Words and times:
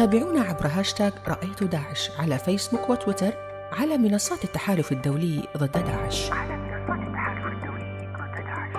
تابعونا 0.00 0.40
عبر 0.40 0.66
هاشتاغ 0.66 1.12
رأيت 1.28 1.64
داعش 1.64 2.10
على 2.10 2.38
فيسبوك 2.38 2.90
وتويتر 2.90 3.32
على 3.72 3.98
منصات 3.98 4.44
التحالف 4.44 4.92
الدولي 4.92 5.48
ضد 5.56 5.72
داعش. 5.72 6.30
على 6.30 6.56
منصات 6.56 7.08
التحالف 7.08 7.46
الدولي 7.46 8.12
ضد 8.16 8.44
داعش. 8.44 8.70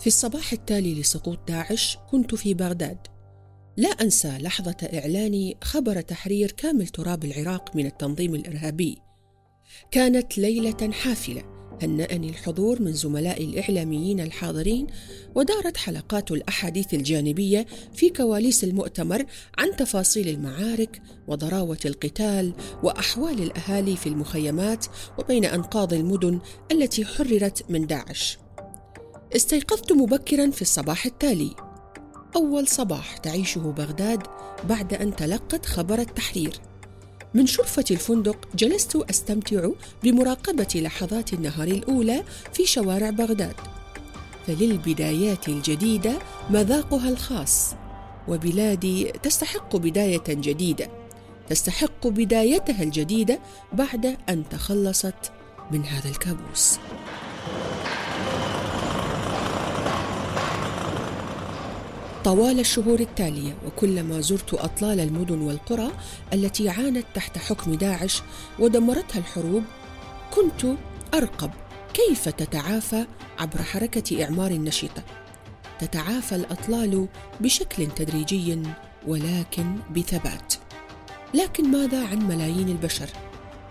في 0.00 0.06
الصباح 0.06 0.52
التالي 0.52 1.00
لسقوط 1.00 1.38
داعش 1.48 1.98
كنت 2.10 2.34
في 2.34 2.54
بغداد. 2.54 3.06
لا 3.76 3.88
أنسى 3.88 4.38
لحظة 4.38 4.88
إعلان 4.94 5.54
خبر 5.64 6.00
تحرير 6.00 6.50
كامل 6.50 6.86
تراب 6.86 7.24
العراق 7.24 7.76
من 7.76 7.86
التنظيم 7.86 8.34
الإرهابي. 8.34 8.98
كانت 9.90 10.38
ليلة 10.38 10.92
حافلة. 10.92 11.55
هنأني 11.82 12.28
الحضور 12.28 12.82
من 12.82 12.92
زملائي 12.92 13.44
الإعلاميين 13.44 14.20
الحاضرين 14.20 14.86
ودارت 15.34 15.76
حلقات 15.76 16.30
الأحاديث 16.30 16.94
الجانبية 16.94 17.66
في 17.94 18.10
كواليس 18.10 18.64
المؤتمر 18.64 19.24
عن 19.58 19.76
تفاصيل 19.76 20.28
المعارك 20.28 21.02
وضراوة 21.28 21.78
القتال 21.84 22.52
وأحوال 22.82 23.42
الأهالي 23.42 23.96
في 23.96 24.08
المخيمات 24.08 24.86
وبين 25.18 25.44
أنقاض 25.44 25.94
المدن 25.94 26.40
التي 26.72 27.04
حررت 27.04 27.70
من 27.70 27.86
داعش. 27.86 28.38
استيقظت 29.36 29.92
مبكرا 29.92 30.50
في 30.50 30.62
الصباح 30.62 31.06
التالي 31.06 31.50
أول 32.36 32.68
صباح 32.68 33.16
تعيشه 33.16 33.60
بغداد 33.60 34.22
بعد 34.68 34.94
أن 34.94 35.16
تلقت 35.16 35.66
خبر 35.66 35.98
التحرير. 35.98 36.60
من 37.36 37.46
شرفة 37.46 37.84
الفندق 37.90 38.36
جلست 38.54 38.96
أستمتع 38.96 39.68
بمراقبة 40.02 40.68
لحظات 40.74 41.32
النهار 41.32 41.68
الأولى 41.68 42.24
في 42.52 42.66
شوارع 42.66 43.10
بغداد. 43.10 43.54
فللبدايات 44.46 45.48
الجديدة 45.48 46.18
مذاقها 46.50 47.08
الخاص 47.08 47.74
وبلادي 48.28 49.12
تستحق 49.22 49.76
بداية 49.76 50.24
جديدة 50.28 50.88
تستحق 51.48 52.06
بدايتها 52.06 52.82
الجديدة 52.82 53.40
بعد 53.72 54.16
أن 54.28 54.48
تخلصت 54.48 55.32
من 55.70 55.84
هذا 55.84 56.08
الكابوس. 56.08 56.78
طوال 62.26 62.60
الشهور 62.60 63.00
التالية 63.00 63.56
وكلما 63.66 64.20
زرت 64.20 64.54
أطلال 64.54 65.00
المدن 65.00 65.40
والقرى 65.40 65.90
التي 66.32 66.68
عانت 66.68 67.06
تحت 67.14 67.38
حكم 67.38 67.74
داعش 67.74 68.22
ودمرتها 68.58 69.18
الحروب 69.18 69.62
كنت 70.34 70.76
أرقب 71.14 71.50
كيف 71.94 72.28
تتعافى 72.28 73.06
عبر 73.38 73.62
حركة 73.62 74.24
إعمار 74.24 74.52
نشطه 74.52 75.02
تتعافى 75.78 76.34
الأطلال 76.34 77.08
بشكل 77.40 77.86
تدريجي 77.86 78.62
ولكن 79.06 79.76
بثبات. 79.96 80.54
لكن 81.34 81.70
ماذا 81.70 82.06
عن 82.06 82.28
ملايين 82.28 82.68
البشر؟ 82.68 83.08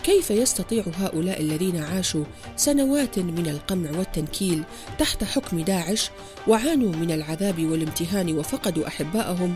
كيف 0.06 0.32
يستطيع 0.32 0.84
هؤلاء 1.00 1.42
الذين 1.42 1.84
عاشوا 1.84 2.26
سنوات 2.56 3.20
من 3.20 3.48
القمع 3.48 3.98
والتنكيل 3.98 4.64
تحت 5.00 5.24
حكم 5.24 5.60
داعش 5.60 6.10
وعانوا 6.48 6.96
من 6.96 7.12
العذاب 7.12 7.66
والامتهان 7.66 8.38
وفقدوا 8.38 8.88
احبائهم 8.88 9.56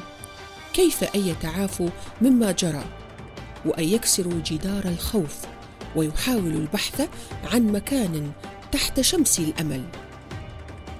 كيف 0.73 1.03
أن 1.03 1.28
يتعافوا 1.28 1.89
مما 2.22 2.52
جرى؟ 2.52 2.83
وأن 3.66 3.83
يكسروا 3.83 4.41
جدار 4.45 4.86
الخوف 4.86 5.38
ويحاولوا 5.95 6.59
البحث 6.59 7.09
عن 7.53 7.67
مكان 7.67 8.31
تحت 8.72 9.02
شمس 9.02 9.39
الأمل. 9.39 9.84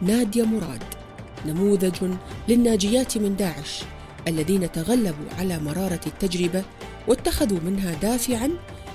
نادية 0.02 0.44
مراد 0.44 0.84
نموذج 1.46 2.12
للناجيات 2.48 3.18
من 3.18 3.36
داعش 3.36 3.84
الذين 4.28 4.72
تغلبوا 4.72 5.26
على 5.40 5.60
مرارة 5.60 6.02
التجربة 6.08 6.64
واتخذوا 7.08 7.60
منها 7.60 7.94
دافعا 7.94 8.50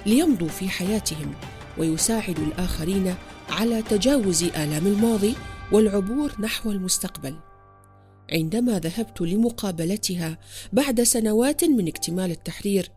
ليمضوا 0.06 0.48
في 0.48 0.69
حياتهم 0.69 1.34
ويساعدوا 1.78 2.44
الآخرين 2.44 3.15
على 3.48 3.82
تجاوز 3.82 4.42
آلام 4.42 4.87
الماضي 4.87 5.34
والعبور 5.72 6.32
نحو 6.41 6.70
المستقبل. 6.70 7.37
عندما 8.32 8.78
ذهبت 8.78 9.20
لمقابلتها 9.20 10.38
بعد 10.72 11.03
سنوات 11.03 11.65
من 11.65 11.88
اكتمال 11.88 12.31
التحرير 12.31 12.88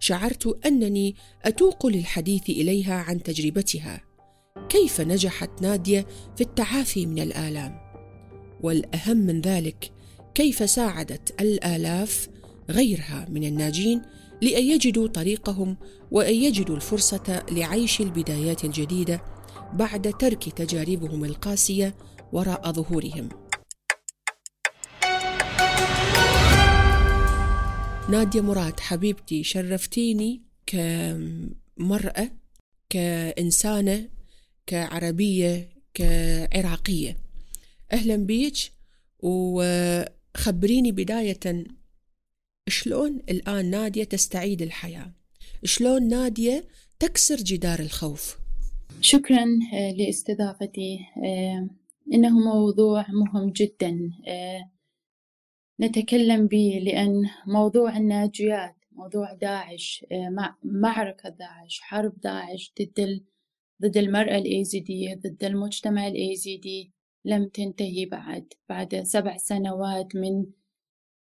شعرت 0.00 0.66
أنني 0.66 1.16
أتوق 1.44 1.86
للحديث 1.86 2.50
إليها 2.50 2.94
عن 2.94 3.22
تجربتها. 3.22 4.00
كيف 4.68 5.00
نجحت 5.00 5.50
نادية 5.62 6.06
في 6.36 6.40
التعافي 6.40 7.06
من 7.06 7.18
الآلام؟ 7.18 7.78
والأهم 8.60 9.16
من 9.16 9.40
ذلك 9.40 9.92
كيف 10.34 10.70
ساعدت 10.70 11.40
الآلاف 11.40 12.28
غيرها 12.70 13.26
من 13.30 13.44
الناجين 13.44 14.02
لأن 14.42 14.64
يجدوا 14.64 15.06
طريقهم 15.08 15.76
وأن 16.10 16.34
يجدوا 16.34 16.76
الفرصة 16.76 17.42
لعيش 17.50 18.00
البدايات 18.00 18.64
الجديدة 18.64 19.22
بعد 19.72 20.14
ترك 20.18 20.48
تجاربهم 20.48 21.24
القاسية 21.24 21.94
وراء 22.32 22.72
ظهورهم. 22.72 23.28
نادية 28.10 28.40
مراد 28.40 28.80
حبيبتي 28.80 29.44
شرفتيني 29.44 30.42
كمرأة 30.66 32.30
كإنسانة 32.90 34.08
كعربية 34.66 35.68
كعراقية 35.94 37.16
أهلا 37.92 38.16
بيك 38.16 38.56
وخبريني 39.18 40.92
بداية 40.92 41.64
شلون 42.68 43.22
الآن 43.28 43.70
نادية 43.70 44.04
تستعيد 44.04 44.62
الحياة؟ 44.62 45.12
شلون 45.64 46.08
نادية 46.08 46.64
تكسر 46.98 47.36
جدار 47.36 47.78
الخوف؟ 47.78 48.38
شكرا 49.00 49.44
آه، 49.74 49.92
لاستضافتي. 49.92 50.98
آه، 51.24 51.68
إنه 52.12 52.30
موضوع 52.30 53.06
مهم 53.08 53.50
جدا. 53.50 54.10
آه، 54.28 54.70
نتكلم 55.80 56.46
به 56.46 56.80
لأن 56.82 57.30
موضوع 57.46 57.96
الناجيات 57.96 58.74
موضوع 58.92 59.32
داعش 59.32 60.06
معركة 60.62 61.28
داعش 61.28 61.80
حرب 61.80 62.20
داعش 62.20 62.72
ضد 62.80 63.24
ضد 63.82 63.96
المرأة 63.96 64.38
الإيزيدية 64.38 65.14
ضد 65.14 65.44
المجتمع 65.44 66.06
الإيزيدي 66.06 66.92
لم 67.24 67.48
تنتهي 67.48 68.06
بعد 68.06 68.52
بعد 68.68 69.02
سبع 69.02 69.36
سنوات 69.36 70.16
من 70.16 70.46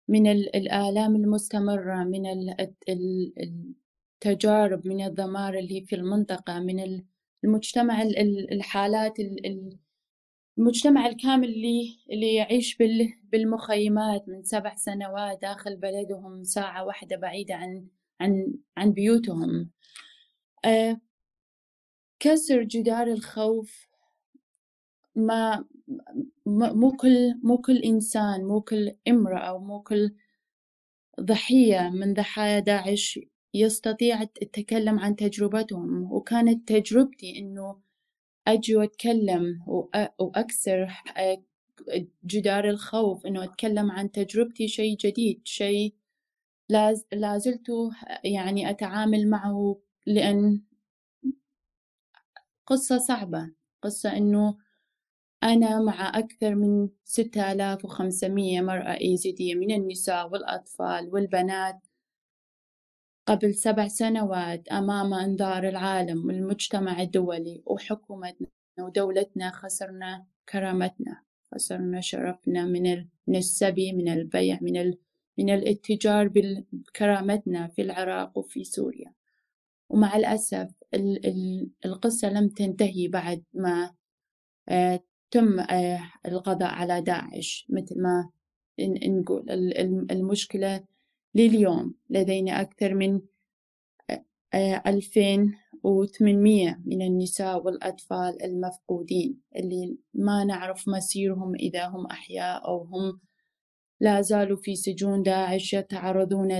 من 0.08 0.26
الآلام 0.26 1.16
المستمرة 1.16 2.04
من 2.04 2.26
التجارب 4.24 4.86
من 4.86 5.04
الدمار 5.06 5.54
اللي 5.58 5.80
في 5.80 5.96
المنطقة 5.96 6.60
من 6.60 7.02
المجتمع 7.44 8.02
الحالات 8.52 9.14
المجتمع 10.58 11.06
الكامل 11.06 11.48
اللي 11.48 11.98
اللي 12.10 12.34
يعيش 12.34 12.78
بالمخيمات 13.22 14.28
من 14.28 14.44
سبع 14.44 14.74
سنوات 14.76 15.42
داخل 15.42 15.76
بلدهم 15.76 16.44
ساعة 16.44 16.84
واحدة 16.84 17.16
بعيدة 17.16 17.54
عن 17.54 17.86
عن 18.20 18.54
عن 18.76 18.92
بيوتهم. 18.92 19.70
آه، 20.64 21.00
كسر 22.20 22.62
جدار 22.62 23.06
الخوف 23.06 23.88
ما 25.16 25.64
مو 26.46 26.92
كل 26.96 27.34
مو 27.42 27.58
كل 27.58 27.76
إنسان 27.78 28.44
مو 28.44 28.60
كل 28.60 28.92
امرأة 29.08 29.54
ومو 29.54 29.82
كل 29.82 30.14
ضحية 31.20 31.90
من 31.90 32.14
ضحايا 32.14 32.58
داعش 32.60 33.20
يستطيع 33.54 34.22
التكلم 34.22 34.98
عن 34.98 35.16
تجربتهم. 35.16 36.12
وكانت 36.12 36.68
تجربتي 36.68 37.38
إنه 37.38 37.80
أجي 38.48 38.76
وأتكلم 38.76 39.62
وأكسر 40.18 40.88
جدار 42.26 42.70
الخوف 42.70 43.26
إنه 43.26 43.44
أتكلم 43.44 43.90
عن 43.90 44.10
تجربتي 44.12 44.68
شيء 44.68 44.96
جديد 44.96 45.40
شيء 45.44 45.94
لازلت 47.12 47.70
يعني 48.24 48.70
أتعامل 48.70 49.30
معه 49.30 49.78
لأن 50.06 50.62
قصة 52.66 52.98
صعبة. 52.98 53.50
قصة 53.82 54.16
إنه 54.16 54.56
أنا 55.44 55.80
مع 55.80 56.18
أكثر 56.18 56.54
من 56.54 56.88
6500 57.04 58.60
مرأة 58.60 59.00
إيزيدية 59.00 59.54
من 59.54 59.70
النساء 59.70 60.30
والأطفال 60.30 61.08
والبنات. 61.12 61.86
قبل 63.26 63.54
سبع 63.54 63.88
سنوات 63.88 64.68
أمام 64.68 65.14
أنظار 65.14 65.68
العالم 65.68 66.26
والمجتمع 66.26 67.02
الدولي 67.02 67.62
وحكومتنا 67.66 68.48
ودولتنا 68.80 69.50
خسرنا 69.50 70.26
كرامتنا 70.48 71.22
خسرنا 71.54 72.00
شرفنا 72.00 72.64
من 72.64 73.36
السبي 73.36 73.92
من 73.92 74.08
البيع 74.08 74.58
من 74.62 74.76
ال... 74.76 74.98
من 75.38 75.50
الاتجار 75.50 76.28
بكرامتنا 76.28 77.68
في 77.68 77.82
العراق 77.82 78.38
وفي 78.38 78.64
سوريا. 78.64 79.12
ومع 79.88 80.16
الأسف 80.16 80.70
القصة 81.84 82.30
لم 82.30 82.48
تنتهي 82.48 83.08
بعد 83.08 83.42
ما 83.54 83.94
آه، 84.68 85.00
تم 85.34 85.60
آه، 85.60 86.00
القضاء 86.26 86.74
على 86.74 87.00
داعش 87.00 87.66
مثل 87.68 88.02
ما 88.02 88.30
نقول 88.80 89.50
المشكلة 90.10 90.84
لليوم 91.34 91.94
لدينا 92.10 92.60
أكثر 92.60 92.94
من 92.94 93.20
ألفين 94.86 95.54
وثمانمية 95.82 96.80
من 96.84 97.02
النساء 97.02 97.64
والأطفال 97.64 98.42
المفقودين 98.44 99.40
اللي 99.56 99.96
ما 100.14 100.44
نعرف 100.44 100.88
مصيرهم 100.88 101.54
إذا 101.54 101.86
هم 101.86 102.06
أحياء 102.06 102.68
أو 102.68 102.82
هم 102.82 103.20
لا 104.00 104.20
زالوا 104.20 104.56
في 104.56 104.76
سجون 104.76 105.22
داعش 105.22 105.72
يتعرضون 105.72 106.52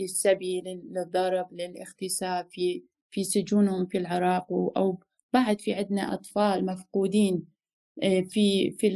للسبي 0.00 0.60
للضرب 0.60 1.52
للاغتصاب 1.52 2.46
في 2.50 2.84
في 3.10 3.24
سجونهم 3.24 3.86
في 3.86 3.98
العراق 3.98 4.52
أو 4.52 5.00
بعد 5.32 5.60
في 5.60 5.74
عندنا 5.74 6.14
أطفال 6.14 6.66
مفقودين 6.66 7.34
آه، 7.36 7.55
في 8.02 8.70
في 8.70 8.88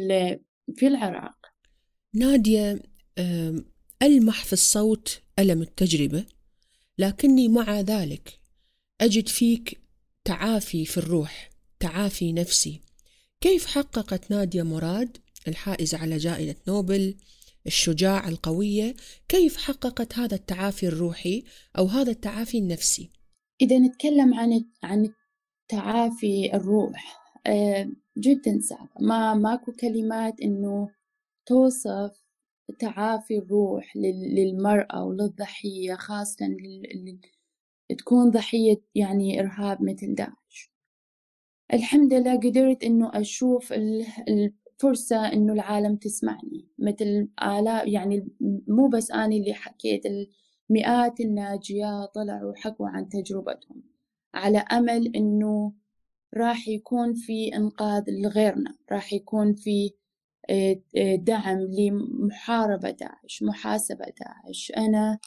في 0.77 0.87
العراق. 0.87 1.37
نادية 2.15 2.83
ألمح 4.03 4.45
في 4.45 4.53
الصوت 4.53 5.23
ألم 5.39 5.63
التجربة 5.63 6.25
لكني 6.99 7.49
مع 7.49 7.81
ذلك 7.81 8.41
أجد 9.01 9.29
فيك 9.29 9.81
تعافي 10.25 10.87
في 10.87 10.99
الروح 10.99 11.51
تعافي 11.81 12.33
نفسي. 12.33 12.81
كيف 13.41 13.67
حققت 13.67 14.31
نادية 14.31 14.63
مراد 14.63 15.19
الحائزة 15.49 15.99
على 15.99 16.17
جائزة 16.17 16.55
نوبل 16.69 17.15
الشجاع 17.67 18.29
القوية؟ 18.29 18.95
كيف 19.29 19.57
حققت 19.57 20.19
هذا 20.19 20.35
التعافي 20.35 20.87
الروحي 20.87 21.45
أو 21.79 21.87
هذا 21.87 22.11
التعافي 22.11 22.59
النفسي؟ 22.59 23.11
إذا 23.63 23.79
نتكلم 23.79 24.35
عن 24.35 24.65
عن 24.83 25.13
تعافي 25.69 26.55
الروح 26.55 27.21
آه، 27.47 27.91
جدا 28.19 28.59
صعب 28.61 28.89
ما 29.01 29.35
ماكو 29.35 29.73
كلمات 29.73 30.41
إنه 30.41 30.91
توصف 31.47 32.23
تعافي 32.79 33.39
الروح 33.39 33.97
للمرأة 33.97 35.05
وللضحية 35.05 35.95
خاصة 35.95 36.47
تكون 37.99 38.31
ضحية 38.31 38.81
يعني 38.95 39.41
إرهاب 39.41 39.83
مثل 39.83 40.15
داعش. 40.15 40.73
الحمد 41.75 42.15
لله 42.15 42.37
قدرت 42.37 42.85
إنه 42.85 43.11
أشوف 43.15 43.73
الفرصة 44.29 45.33
إنه 45.33 45.53
العالم 45.53 45.97
تسمعني. 45.97 46.69
مثل 46.79 47.29
آلاف 47.43 47.87
يعني 47.89 48.29
مو 48.69 48.89
بس 48.89 49.11
أنا 49.11 49.27
اللي 49.37 49.55
حكيت 49.55 50.03
المئات 50.71 51.21
الناجيات 51.21 52.15
طلعوا 52.15 52.51
وحكوا 52.53 52.89
عن 52.89 53.09
تجربتهم. 53.09 53.83
على 54.35 54.59
أمل 54.59 55.17
إنه 55.17 55.73
راح 56.35 56.69
يكون 56.69 57.15
في 57.15 57.57
إنقاذ 57.57 58.05
لغيرنا 58.09 58.77
راح 58.93 59.13
يكون 59.13 59.55
في 59.55 59.91
آه، 60.51 60.81
آه، 60.97 61.17
دعم 61.17 61.59
لمحاربة 61.59 62.91
داعش 62.91 63.43
محاسبة 63.43 64.05
داعش. 64.21 64.73
أنا 64.77 65.19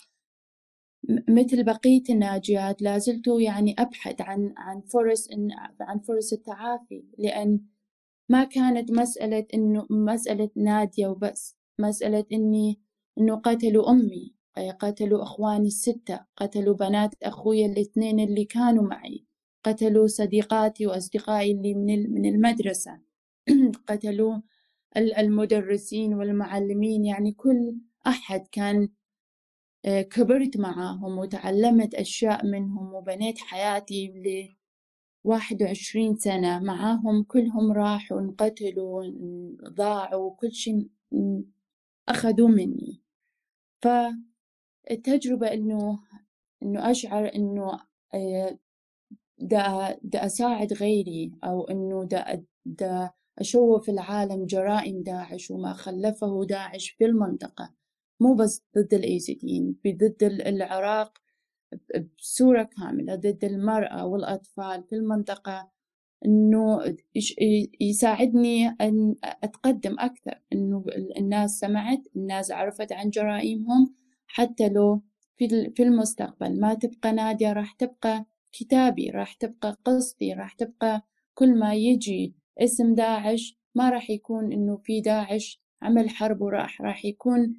مثل 1.29 1.63
بقية 1.63 2.03
الناجيات 2.09 2.81
لازلت 2.81 3.27
يعني 3.27 3.75
أبحث 3.79 4.21
عن 4.21 4.53
عن 4.57 4.81
فرص 4.81 5.27
إن 5.31 5.49
عن 5.81 5.99
فرص 5.99 6.33
التعافي 6.33 7.03
لأن 7.17 7.59
ما 8.29 8.43
كانت 8.43 8.91
مسألة 8.91 9.45
إنه 9.53 9.87
مسألة 9.89 10.49
نادية 10.55 11.07
وبس 11.07 11.57
مسألة 11.79 12.25
إني 12.33 12.81
إنه 13.17 13.35
قتلوا 13.35 13.91
أمي 13.91 14.33
قتلوا 14.79 15.23
أخواني 15.23 15.67
الستة 15.67 16.19
قتلوا 16.37 16.75
بنات 16.75 17.15
أخويا 17.23 17.65
الاثنين 17.65 18.19
اللي 18.19 18.45
كانوا 18.45 18.83
معي. 18.83 19.25
قتلوا 19.63 20.07
صديقاتي 20.07 20.87
وأصدقائي 20.87 21.51
اللي 21.51 21.73
من 22.07 22.25
المدرسة. 22.25 22.99
قتلوا 23.89 24.37
المدرسين 24.97 26.13
والمعلمين. 26.13 27.05
يعني 27.05 27.31
كل 27.31 27.75
أحد 28.07 28.47
كان 28.51 28.89
آه، 29.85 30.01
كبرت 30.01 30.57
معاهم 30.57 31.17
وتعلمت 31.17 31.95
أشياء 31.95 32.45
منهم 32.45 32.93
وبنيت 32.93 33.37
حياتي 33.39 34.07
ل 34.07 34.55
21 35.23 36.17
سنة. 36.17 36.59
معاهم 36.59 37.23
كلهم 37.23 37.71
راحوا 37.71 38.19
انقتلوا 38.19 39.03
ضاعوا 39.69 40.35
كل 40.35 40.51
شيء 40.51 40.89
أخذوا 42.09 42.49
مني. 42.49 43.01
فالتجربة 44.89 45.53
إنه 45.53 45.99
إنه 46.63 46.91
أشعر 46.91 47.35
إنه 47.35 47.79
آه، 48.13 48.59
دا, 49.39 49.97
دا 50.03 50.25
أساعد 50.25 50.73
غيري 50.73 51.31
أو 51.43 51.63
إنه 51.63 52.03
دا, 52.03 52.43
دا 52.65 53.11
أشوف 53.39 53.89
العالم 53.89 54.45
جرائم 54.45 55.03
داعش 55.03 55.51
وما 55.51 55.73
خلفه 55.73 56.45
داعش 56.45 56.89
في 56.89 57.05
المنطقة. 57.05 57.73
مو 58.19 58.33
بس 58.35 58.63
ضد 58.77 58.93
الأيزيديين 58.93 59.75
ضد 59.87 60.23
العراق 60.23 61.17
بصورة 62.17 62.63
كاملة 62.63 63.15
ضد 63.15 63.45
المرأة 63.45 64.05
والأطفال 64.05 64.83
في 64.83 64.95
المنطقة. 64.95 65.71
إنه 66.25 66.95
يساعدني 67.81 68.67
أن 68.67 69.15
أتقدم 69.23 69.95
أكثر. 69.99 70.41
إنه 70.53 70.85
الناس 71.17 71.59
سمعت 71.59 72.01
الناس 72.15 72.51
عرفت 72.51 72.91
عن 72.91 73.09
جرائمهم. 73.09 73.95
حتى 74.27 74.69
لو 74.69 75.01
في 75.75 75.83
المستقبل 75.83 76.59
ما 76.59 76.73
تبقى 76.73 77.11
نادية 77.11 77.53
راح 77.53 77.71
تبقى 77.73 78.25
كتابي 78.53 79.09
راح 79.09 79.33
تبقى 79.33 79.77
قصتي 79.85 80.33
راح 80.33 80.53
تبقى 80.53 81.01
كل 81.33 81.59
ما 81.59 81.75
يجي 81.75 82.33
اسم 82.59 82.95
داعش 82.95 83.57
ما 83.75 83.89
راح 83.89 84.09
يكون 84.09 84.53
إنه 84.53 84.77
في 84.77 85.01
داعش 85.01 85.61
عمل 85.81 86.09
حرب 86.09 86.41
وراح 86.41 86.81
راح 86.81 87.05
يكون 87.05 87.53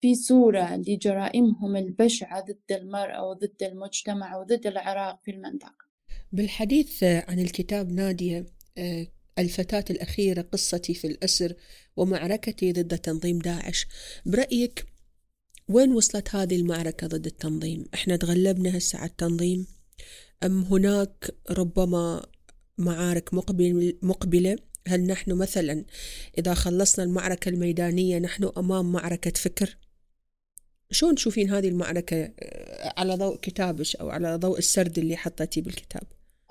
في 0.00 0.14
صورة 0.14 0.76
لجرائمهم 0.76 1.76
البشعة 1.76 2.40
ضد 2.40 2.72
المرأة 2.72 3.28
وضد 3.28 3.62
المجتمع 3.62 4.36
وضد 4.36 4.66
العراق 4.66 5.20
في 5.24 5.30
المنطقة 5.30 5.88
بالحديث 6.32 7.02
عن 7.04 7.38
الكتاب 7.38 7.92
نادية 7.92 8.46
آه، 8.78 9.06
الفتاة 9.38 9.84
الأخيرة 9.90 10.42
قصتي 10.42 10.94
في 10.94 11.06
الأسر 11.06 11.54
ومعركتي 11.96 12.72
ضد 12.72 12.98
تنظيم 12.98 13.38
داعش 13.38 13.86
برأيك 14.26 14.86
وين 15.68 15.92
وصلت 15.92 16.34
هذه 16.34 16.56
المعركة 16.56 17.06
ضد 17.06 17.26
التنظيم؟ 17.26 17.84
إحنا 17.94 18.16
تغلبنا 18.16 18.78
هسه 18.78 18.98
على 18.98 19.10
التنظيم 19.10 19.66
أم 20.44 20.62
هناك 20.62 21.34
ربما 21.50 22.22
معارك 22.78 23.34
مقبل 23.34 23.98
مقبلة؟ 24.02 24.56
هل 24.88 25.06
نحن 25.06 25.32
مثلا 25.32 25.84
إذا 26.38 26.54
خلصنا 26.54 27.04
المعركة 27.04 27.48
الميدانية 27.48 28.18
نحن 28.18 28.50
أمام 28.56 28.92
معركة 28.92 29.30
فكر؟ 29.30 29.76
شلون 30.90 31.14
تشوفين 31.14 31.50
هذه 31.50 31.68
المعركة؟ 31.68 32.16
آه، 32.40 32.94
على 32.96 33.14
ضوء 33.14 33.36
كتابك 33.36 33.96
أو 33.96 34.10
على 34.10 34.36
ضوء 34.36 34.58
السرد 34.58 34.98
اللي 34.98 35.16
حطيتيه 35.16 35.62
بالكتاب. 35.62 36.02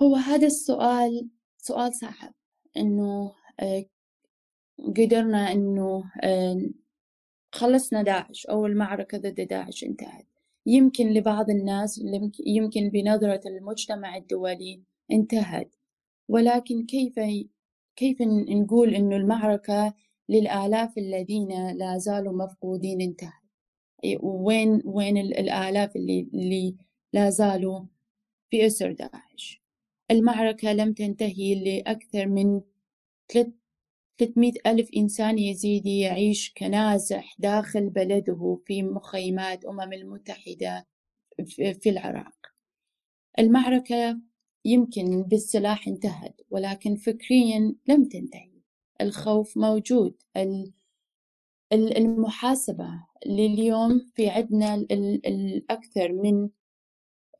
هو 0.02 0.16
هذا 0.16 0.46
السؤال 0.46 1.28
سؤال 1.58 1.94
صعب. 1.94 2.34
إنه 2.76 3.32
آه، 3.60 3.84
قدرنا 4.96 5.52
إنه 5.52 6.04
آه، 6.22 6.62
خلصنا 7.52 8.02
داعش 8.02 8.46
أو 8.46 8.66
المعركة 8.66 9.18
ضد 9.18 9.40
داعش 9.40 9.84
انتهت. 9.84 10.26
يمكن 10.68 11.08
لبعض 11.08 11.50
الناس 11.50 12.02
يمكن 12.46 12.88
بنظرة 12.88 13.40
المجتمع 13.46 14.16
الدولي 14.16 14.82
انتهت. 15.12 15.74
ولكن 16.28 16.86
كيف 16.86 17.20
كيف 17.96 18.22
نقول 18.48 18.94
إنه 18.94 19.16
المعركة 19.16 19.94
للآلاف 20.28 20.98
الذين 20.98 21.70
لا 21.72 21.98
زالوا 21.98 22.44
مفقودين 22.44 23.00
انتهت؟ 23.00 23.32
وين 24.22 24.82
وين 24.84 25.18
الآلاف 25.18 25.96
اللي 25.96 26.28
اللي 26.34 26.76
لا 27.12 27.30
زالوا 27.30 27.84
في 28.50 28.66
أسر 28.66 28.92
داعش؟ 28.92 29.62
المعركة 30.10 30.72
لم 30.72 30.92
تنتهي 30.92 31.54
لأكثر 31.54 32.26
من 32.26 32.60
300 34.18 34.52
ألف 34.66 34.88
إنسان 34.96 35.38
يزيدي 35.38 35.98
يعيش 35.98 36.52
كنازح 36.56 37.36
داخل 37.38 37.90
بلده 37.90 38.60
في 38.66 38.82
مخيمات 38.82 39.64
أمم 39.64 39.92
المتحدة 39.92 40.86
في 41.54 41.90
العراق. 41.90 42.36
المعركة 43.38 44.20
يمكن 44.64 45.22
بالسلاح 45.22 45.88
انتهت 45.88 46.40
ولكن 46.50 46.96
فكريا 46.96 47.74
لم 47.88 48.04
تنتهي. 48.04 48.50
الخوف 49.00 49.56
موجود. 49.56 50.22
المحاسبة 51.72 52.88
لليوم 53.26 54.10
في 54.14 54.28
عندنا 54.28 54.74
الأكثر 55.26 56.12
من 56.12 56.48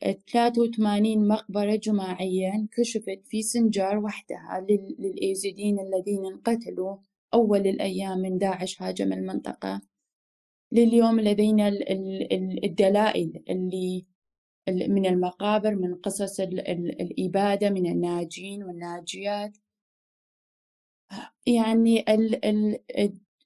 83 0.02 1.28
مقبرة 1.28 1.76
جماعية 1.76 2.54
انكشفت 2.54 3.20
في 3.24 3.42
سنجار 3.42 3.98
وحدها 3.98 4.66
للإيزيديين 4.98 5.80
الذين 5.80 6.26
انقتلوا 6.26 6.96
أول 7.34 7.66
الأيام 7.66 8.18
من 8.18 8.38
داعش 8.38 8.82
هاجم 8.82 9.12
المنطقة. 9.12 9.80
لليوم 10.72 11.20
لدينا 11.20 11.68
الدلائل 12.64 13.44
اللي 13.50 14.06
من 14.68 15.06
المقابر 15.06 15.74
من 15.74 15.94
قصص 15.94 16.40
الإبادة 16.40 17.70
من 17.70 17.86
الناجين 17.86 18.64
والناجيات. 18.64 19.56
يعني 21.46 22.00
ال 22.00 22.44
ال 22.44 22.78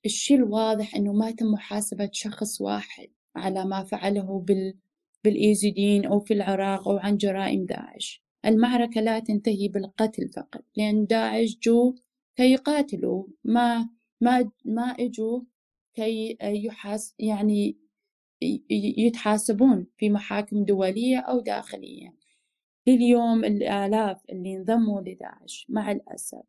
الشيء 0.04 0.36
الواضح 0.36 0.94
إنه 0.96 1.12
ما 1.12 1.30
تم 1.30 1.46
محاسبة 1.46 2.10
شخص 2.12 2.60
واحد 2.60 3.08
على 3.36 3.64
ما 3.64 3.84
فعله 3.84 4.40
بال 4.40 4.78
بالإيزيدين 5.24 6.06
أو 6.06 6.20
في 6.20 6.34
العراق 6.34 6.88
أو 6.88 6.96
عن 6.98 7.16
جرائم 7.16 7.64
داعش. 7.66 8.22
المعركة 8.46 9.00
لا 9.00 9.18
تنتهي 9.18 9.68
بالقتل 9.68 10.28
فقط 10.28 10.64
لأن 10.76 11.06
داعش 11.06 11.58
جو 11.62 11.94
كي 12.36 12.52
يقاتلوا 12.52 13.24
ما 13.44 13.88
ما 14.20 14.50
ما 14.64 14.82
إجوا 14.82 15.40
كي 15.94 16.36
يحاس 16.42 17.14
يعني 17.18 17.78
يتحاسبون 18.98 19.86
في 19.96 20.10
محاكم 20.10 20.64
دولية 20.64 21.18
أو 21.18 21.40
داخلية. 21.40 22.14
لليوم 22.86 23.44
الآلاف 23.44 24.20
اللي 24.30 24.56
انضموا 24.56 25.00
لداعش 25.00 25.66
مع 25.68 25.92
الأسف 25.92 26.42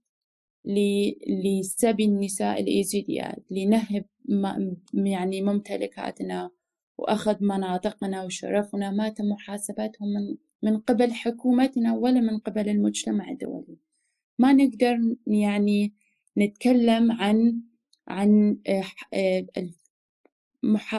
لسبي 1.28 2.06
النساء 2.06 2.62
الإيزيديات 2.62 3.44
لنهب 3.52 4.06
يعني 4.94 5.42
ممتلكاتنا 5.42 6.52
وأخذ 6.98 7.44
مناطقنا 7.44 8.24
وشرفنا 8.24 8.92
ما 8.92 9.10
تم 9.10 9.26
محاسبتهم 9.26 10.08
من, 10.08 10.36
من 10.64 10.80
قبل 10.80 11.14
حكومتنا 11.14 11.94
ولا 11.94 12.20
من 12.22 12.38
قبل 12.38 12.70
المجتمع 12.70 13.30
الدولي. 13.30 13.78
ما 14.40 14.54
نقدر 14.54 15.16
يعني 15.28 15.94
نتكلم 16.38 17.12
عن 17.12 17.62
عن 18.08 18.58
آه، 18.68 18.84
آه، 19.14 19.46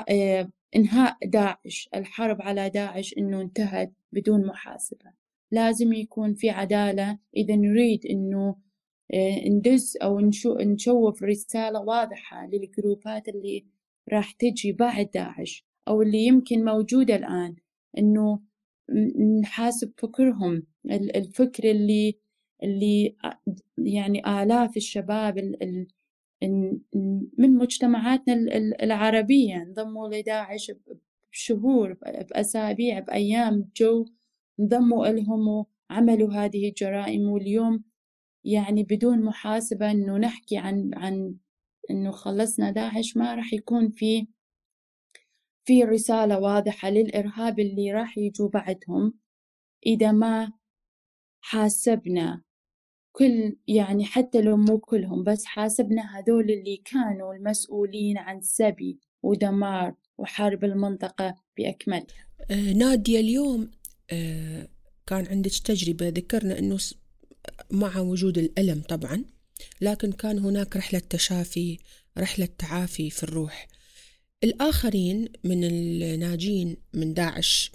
آه، 0.08 0.50
إنهاء 0.76 1.16
داعش 1.24 1.88
الحرب 1.94 2.42
على 2.42 2.70
داعش 2.70 3.14
إنه 3.18 3.40
انتهت 3.40 3.92
بدون 4.12 4.46
محاسبة. 4.46 5.12
لازم 5.50 5.92
يكون 5.92 6.34
في 6.34 6.50
عدالة. 6.50 7.18
إذا 7.36 7.56
نريد 7.56 8.06
إنه 8.06 8.56
ندز 9.46 9.98
أو 10.02 10.20
نشوف 10.60 11.22
رسالة 11.22 11.80
واضحة 11.80 12.46
للجروبات 12.46 13.28
اللي 13.28 13.64
راح 14.12 14.32
تجي 14.32 14.72
بعد 14.72 15.10
داعش. 15.14 15.66
أو 15.88 16.02
اللي 16.02 16.18
يمكن 16.18 16.64
موجودة 16.64 17.16
الآن 17.16 17.56
إنه 17.98 18.40
نحاسب 19.40 19.92
فكرهم 19.96 20.62
الفكر 20.90 21.70
اللي 21.70 22.18
اللي 22.62 23.16
يعني 23.78 24.42
آلاف 24.42 24.76
الشباب 24.76 25.38
من 27.38 27.54
مجتمعاتنا 27.58 28.34
العربية 28.82 29.62
انضموا 29.62 30.08
لداعش 30.08 30.72
بشهور 31.32 31.92
بأسابيع 32.02 32.98
بأيام 32.98 33.70
جو 33.76 34.06
انضموا 34.60 35.06
لهم 35.06 35.66
وعملوا 35.90 36.32
هذه 36.32 36.68
الجرائم 36.68 37.28
واليوم 37.28 37.84
يعني 38.44 38.82
بدون 38.82 39.24
محاسبة 39.24 39.90
إنه 39.90 40.16
نحكي 40.18 40.56
عن 40.58 40.90
عن 40.94 41.34
إنه 41.90 42.10
خلصنا 42.10 42.70
داعش 42.70 43.16
ما 43.16 43.34
راح 43.34 43.52
يكون 43.52 43.90
في 43.90 44.26
في 45.64 45.84
رسالة 45.84 46.38
واضحة 46.38 46.90
للإرهاب 46.90 47.60
اللي 47.60 47.92
راح 47.92 48.18
يجوا 48.18 48.48
بعدهم. 48.48 49.14
إذا 49.86 50.12
ما 50.12 50.52
حاسبنا 51.40 52.42
كل 53.12 53.56
يعني 53.68 54.04
حتى 54.04 54.40
لو 54.40 54.56
مو 54.56 54.78
كلهم 54.78 55.24
بس 55.24 55.44
حاسبنا 55.44 56.18
هذول 56.18 56.50
اللي 56.50 56.76
كانوا 56.76 57.34
المسؤولين 57.34 58.18
عن 58.18 58.40
سبي 58.40 58.98
ودمار 59.22 59.94
وحرب 60.18 60.64
المنطقة 60.64 61.34
بأكملها 61.56 62.28
آه 62.50 62.72
نادية 62.72 63.20
اليوم 63.20 63.70
آه 64.10 64.68
كان 65.06 65.26
عندك 65.26 65.50
تجربة 65.50 66.08
ذكرنا 66.08 66.58
أنه 66.58 66.78
مع 67.70 67.98
وجود 67.98 68.38
الألم 68.38 68.82
طبعا 68.88 69.24
لكن 69.80 70.12
كان 70.12 70.38
هناك 70.38 70.76
رحلة 70.76 71.02
تشافي 71.10 71.78
رحلة 72.18 72.48
تعافي 72.58 73.10
في 73.10 73.22
الروح. 73.22 73.66
الآخرين 74.44 75.28
من 75.44 75.64
الناجين 75.64 76.76
من 76.94 77.14
داعش 77.14 77.72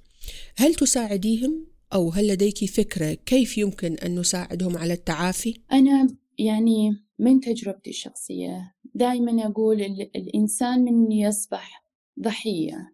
هل 0.55 0.75
تساعديهم 0.75 1.67
أو 1.93 2.09
هل 2.09 2.27
لديك 2.27 2.65
فكرة 2.65 3.13
كيف 3.13 3.57
يمكن 3.57 3.93
أن 3.93 4.19
نساعدهم 4.19 4.77
على 4.77 4.93
التعافي؟ 4.93 5.61
أنا 5.71 6.07
يعني 6.39 7.03
من 7.19 7.39
تجربتي 7.39 7.89
الشخصية 7.89 8.75
دائما 8.95 9.45
أقول 9.45 9.81
الإنسان 10.15 10.83
من 10.83 11.11
يصبح 11.11 11.83
ضحية 12.19 12.93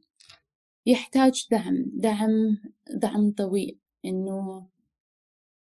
يحتاج 0.86 1.48
دعم 1.52 1.86
دعم 1.94 2.58
دعم 2.94 3.32
طويل 3.32 3.80
إنه 4.06 4.68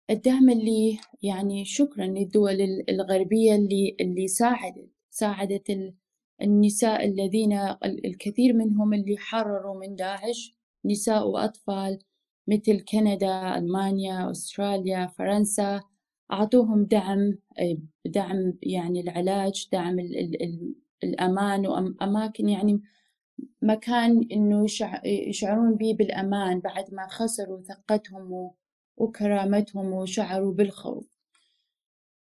الدعم 0.10 0.50
اللي 0.50 0.98
يعني 1.22 1.66
شكرا 1.66 2.06
للدول 2.06 2.84
الغربية 2.90 3.56
اللي 3.56 3.96
اللي 4.00 4.28
ساعدت 4.28 4.90
ساعدت 5.10 5.94
النساء 6.42 7.06
الذين 7.06 7.54
الكثير 7.86 8.54
منهم 8.54 8.94
اللي 8.94 9.18
حرروا 9.18 9.80
من 9.80 9.96
داعش 9.96 10.56
نساء 10.86 11.28
وأطفال 11.28 12.00
مثل 12.48 12.80
كندا 12.80 13.58
ألمانيا 13.58 14.32
أستراليا 14.32 15.08
فرنسا 15.08 15.82
أعطوهم 16.32 16.84
دعم 16.86 17.38
دعم 18.06 18.54
يعني 18.62 19.02
العلاج 19.02 19.70
دعم 19.72 20.00
الأمان 21.04 21.68
وأماكن 21.68 22.50
يعني 22.50 22.82
مكان 23.62 24.28
إنه 24.32 24.66
يشعرون 25.06 25.76
به 25.76 25.96
بالأمان 26.00 26.60
بعد 26.60 26.94
ما 26.94 27.08
خسروا 27.08 27.62
ثقتهم 27.62 28.52
وكرامتهم 28.98 29.94
وشعروا 29.94 30.54
بالخوف. 30.54 31.13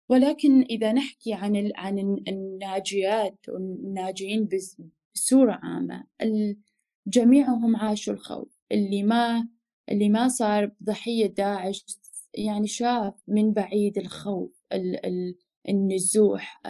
ولكن 0.10 0.62
إذا 0.62 0.92
نحكي 0.92 1.34
عن 1.34 1.72
عن 1.76 2.00
الناجيات 2.28 3.50
والناجين 3.50 4.50
بصورة 5.16 5.60
عامة 5.64 6.04
جميعهم 7.08 7.76
عاشوا 7.76 8.14
الخوف. 8.14 8.60
اللي 8.72 9.04
ما 9.04 9.48
اللي 9.92 10.10
ما 10.10 10.28
صار 10.28 10.72
ضحية 10.84 11.28
داعش 11.28 11.86
يعني 12.34 12.68
شاف 12.68 13.14
من 13.28 13.54
بعيد 13.54 13.98
الخوف 13.98 14.64
النزوح 15.70 16.62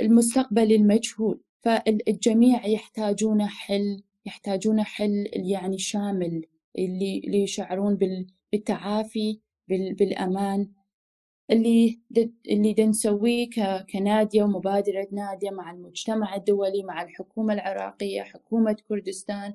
المستقبل 0.00 0.72
المجهول. 0.72 1.42
فالجميع 1.62 2.66
يحتاجون 2.66 3.46
حل 3.46 4.02
يحتاجون 4.26 4.82
حل 4.82 5.30
يعني 5.32 5.78
شامل 5.78 6.44
اللي 6.78 7.18
اللي 7.24 7.42
يشعرون 7.42 7.98
بالتعافي 8.52 9.40
بالأمان. 9.70 10.68
اللي 11.50 12.00
اللي 12.50 12.74
نسويه 12.78 13.50
كنادية 13.92 14.42
ومبادرة 14.42 15.08
نادية 15.12 15.50
مع 15.50 15.70
المجتمع 15.70 16.34
الدولي 16.36 16.82
مع 16.82 17.02
الحكومة 17.02 17.54
العراقية 17.54 18.22
حكومة 18.22 18.76
كردستان 18.88 19.54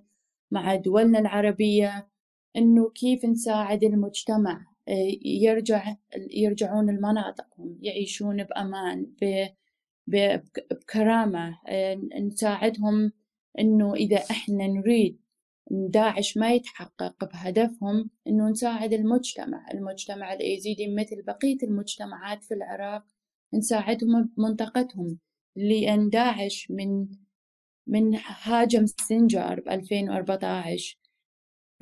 مع 0.51 0.75
دولنا 0.75 1.19
العربية 1.19 2.09
إنه 2.55 2.89
كيف 2.89 3.25
نساعد 3.25 3.83
المجتمع 3.83 4.65
آه، 4.87 5.11
يرجع 5.25 5.95
يرجعون 6.31 6.89
لمناطقهم 6.89 7.79
يعيشون 7.81 8.43
بأمان 8.43 9.07
بكرامة 10.07 11.59
آه، 11.67 11.95
نساعدهم 12.19 13.11
إنه 13.59 13.93
إذا 13.93 14.17
إحنا 14.17 14.67
نريد 14.67 15.19
داعش 15.71 16.37
ما 16.37 16.53
يتحقق 16.53 17.25
بهدفهم 17.25 18.09
إنه 18.27 18.49
نساعد 18.49 18.93
المجتمع. 18.93 19.65
المجتمع 19.73 20.33
الإيزيدي 20.33 20.95
مثل 20.95 21.21
بقية 21.21 21.57
المجتمعات 21.63 22.43
في 22.43 22.53
العراق 22.53 23.03
نساعدهم 23.53 24.29
بمنطقتهم. 24.37 25.19
لأن 25.55 26.09
داعش 26.09 26.67
من 26.71 27.07
من 27.87 28.19
هاجم 28.41 28.85
سنجار 28.85 29.59
ب 29.59 29.69
2014 29.69 30.99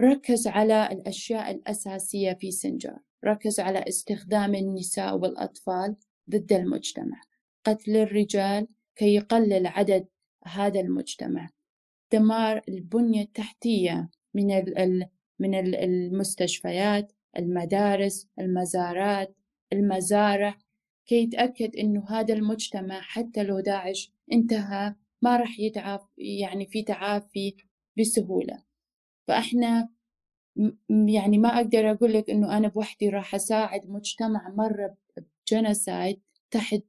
ركز 0.01 0.47
على 0.47 0.89
الأشياء 0.91 1.51
الأساسية 1.51 2.33
في 2.33 2.51
سنجار. 2.51 2.99
ركز 3.25 3.59
على 3.59 3.79
استخدام 3.87 4.55
النساء 4.55 5.17
والأطفال 5.17 5.95
ضد 6.29 6.53
المجتمع. 6.53 7.21
قتل 7.65 7.97
الرجال 7.97 8.67
كي 8.95 9.15
يقلل 9.15 9.67
عدد 9.67 10.07
هذا 10.45 10.79
المجتمع. 10.79 11.49
دمار 12.13 12.61
البنية 12.69 13.21
التحتية 13.21 14.09
من 14.33 14.63
من 15.39 15.55
المستشفيات 15.75 17.11
المدارس 17.37 18.27
المزارات 18.39 19.35
المزارع. 19.73 20.57
كي 21.05 21.15
يتأكد 21.15 21.75
إنه 21.75 22.05
هذا 22.09 22.33
المجتمع 22.33 23.01
حتى 23.01 23.43
لو 23.43 23.59
داعش 23.59 24.11
انتهى 24.33 24.95
ما 25.21 25.37
راح 25.37 25.59
يتعاف 25.59 26.01
يعني 26.17 26.65
في 26.65 26.83
تعافي 26.83 27.55
بسهولة. 27.99 28.63
فإحنا 29.27 29.89
يعني 30.89 31.37
ما 31.37 31.49
أقدر 31.57 31.91
أقول 31.91 32.13
لك 32.13 32.29
إنه 32.29 32.57
أنا 32.57 32.67
بوحدي 32.67 33.09
راح 33.09 33.35
أساعد 33.35 33.89
مجتمع 33.89 34.49
مرة 34.49 34.97
بجنسايد 35.47 36.21
تحت 36.51 36.83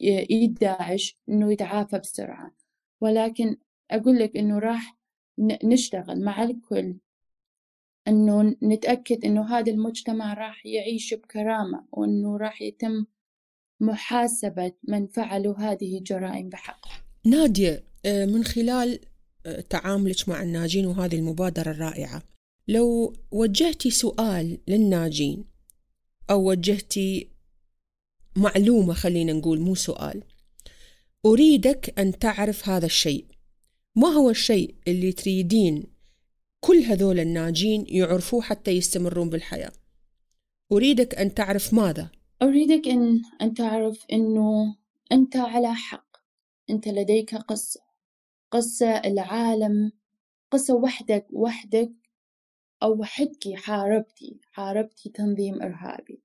إيد 0.00 0.54
داعش 0.54 1.18
إنه 1.28 1.52
يتعافى 1.52 1.98
بسرعة. 1.98 2.54
ولكن 3.00 3.56
أقول 3.90 4.18
لك 4.18 4.36
إنه 4.36 4.58
راح 4.58 4.96
نشتغل 5.64 6.24
مع 6.24 6.42
الكل 6.42 6.96
إنه 8.08 8.56
نتأكد 8.62 9.24
إنه 9.24 9.58
هذا 9.58 9.72
المجتمع 9.72 10.34
راح 10.34 10.66
يعيش 10.66 11.14
بكرامة 11.14 11.84
وإنه 11.92 12.36
راح 12.36 12.62
يتم 12.62 13.06
محاسبة 13.80 14.72
من 14.88 15.06
فعلوا 15.06 15.58
هذه 15.58 15.98
الجرائم 15.98 16.48
بحق. 16.48 16.86
نادية 17.26 17.84
آه، 18.04 18.26
من 18.26 18.44
خلال 18.44 19.00
آه، 19.46 19.60
تعاملك 19.60 20.28
مع 20.28 20.42
الناجين 20.42 20.86
وهذه 20.86 21.16
المبادرة 21.16 21.70
الرائعة 21.70 22.22
لو 22.68 23.16
وجهتي 23.30 23.90
سؤال 23.90 24.58
للناجين 24.68 25.44
أو 26.30 26.48
وجهتي 26.48 27.28
معلومة 28.36 28.94
خلينا 28.94 29.32
نقول 29.32 29.60
مو 29.60 29.74
سؤال 29.74 30.22
أريدك 31.26 31.98
أن 31.98 32.18
تعرف 32.18 32.68
هذا 32.68 32.86
الشيء 32.86 33.24
ما 33.98 34.08
هو 34.08 34.30
الشيء 34.30 34.74
اللي 34.88 35.12
تريدين 35.12 35.86
كل 36.60 36.76
هذول 36.76 37.20
الناجين 37.20 37.84
يعرفوه 37.88 38.42
حتى 38.42 38.70
يستمرون 38.70 39.30
بالحياة؟ 39.30 39.72
أريدك 40.72 41.14
أن 41.14 41.34
تعرف 41.34 41.74
ماذا؟ 41.74 42.10
أريدك 42.42 42.88
أن 42.88 43.22
أن 43.42 43.54
تعرف 43.54 44.06
أنه 44.12 44.76
أنت 45.12 45.36
على 45.36 45.74
حق. 45.74 46.16
أنت 46.70 46.88
لديك 46.88 47.34
قصة 47.34 47.80
قصة 48.50 48.90
العالم 48.90 49.92
قصة 50.50 50.74
وحدك 50.74 51.26
وحدك 51.32 51.92
أو 52.82 53.00
وحدك 53.00 53.54
حاربتي 53.54 54.40
حاربتي 54.52 55.08
تنظيم 55.08 55.62
إرهابي. 55.62 56.22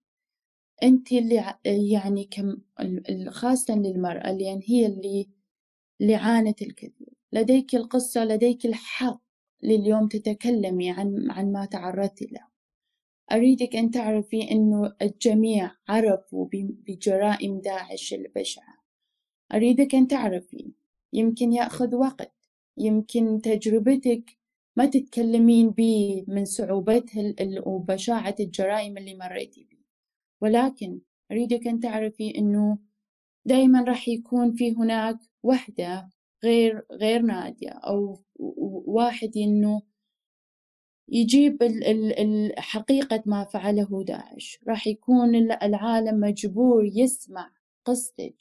أنت 0.83 1.11
اللي 1.11 1.55
يعني 1.65 2.25
كم 2.25 2.57
خاصة 3.29 3.75
للمرأة 3.75 4.31
لأن 4.31 4.61
هي 4.67 4.85
اللي 4.85 5.29
اللي 6.01 6.15
عانت 6.15 6.61
الكثير. 6.61 7.12
لديك 7.33 7.75
القصة 7.75 8.25
لديك 8.25 8.65
الحق 8.65 9.21
لليوم 9.63 10.07
تتكلمي 10.07 10.91
عن 10.91 11.31
عن 11.31 11.51
ما 11.51 11.65
تعرضت 11.65 12.21
له. 12.31 12.47
أريدك 13.31 13.75
أن 13.75 13.91
تعرفي 13.91 14.51
أنه 14.51 14.95
الجميع 15.01 15.71
عرفوا 15.89 16.47
بجرائم 16.51 17.59
داعش 17.59 18.13
البشعة. 18.13 18.83
أريدك 19.53 19.95
أن 19.95 20.07
تعرفي 20.07 20.73
يمكن 21.13 21.53
يأخذ 21.53 21.95
وقت 21.95 22.33
يمكن 22.77 23.41
تجربتك 23.41 24.37
ما 24.75 24.85
تتكلمين 24.85 25.69
به 25.69 26.25
من 26.27 26.45
صعوبتها 26.45 27.33
وبشاعة 27.65 28.35
الجرائم 28.39 28.97
اللي 28.97 29.15
مريتي 29.15 29.67
بيه 29.69 29.83
ولكن 30.41 30.99
أريدك 31.31 31.67
أن 31.67 31.79
تعرفي 31.79 32.37
أنه 32.37 32.77
دائما 33.45 33.83
راح 33.83 34.07
يكون 34.07 34.53
في 34.53 34.75
هناك 34.75 35.17
وحدة 35.43 36.12
غير 36.43 36.85
غير 36.91 37.21
نادية 37.21 37.69
أو 37.69 38.23
واحد 38.85 39.37
إنه 39.37 39.81
يجيب 41.09 41.57
حقيقة 42.57 43.23
ما 43.25 43.43
فعله 43.43 44.03
داعش. 44.03 44.59
راح 44.67 44.87
يكون 44.87 45.35
العالم 45.35 46.19
مجبور 46.19 46.85
يسمع 46.85 47.51
قصتك 47.85 48.37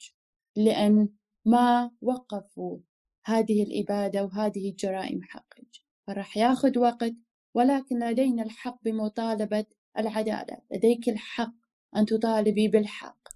لأن 0.55 1.09
ما 1.45 1.91
وقفوا 2.01 2.79
هذه 3.25 3.63
الإبادة 3.63 4.23
وهذه 4.23 4.69
الجرائم 4.69 5.23
حقك. 5.23 5.67
فراح 6.07 6.37
ياخذ 6.37 6.79
وقت 6.79 7.13
ولكن 7.53 8.09
لدينا 8.09 8.43
الحق 8.43 8.83
بمطالبة 8.83 9.65
العدالة. 9.97 10.57
لديك 10.73 11.09
الحق 11.09 11.53
أن 11.95 12.05
تطالبي 12.05 12.67
بالحق. 12.67 13.27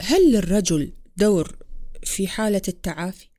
هل 0.00 0.32
للرجل 0.32 0.92
دور 1.16 1.58
في 2.04 2.26
حالة 2.26 2.62
التعافي؟ 2.68 3.31